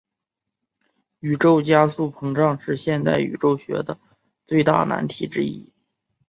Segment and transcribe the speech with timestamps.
[1.19, 3.99] 宇宙加速膨胀是现代宇宙学的
[4.43, 5.71] 最大难题之一。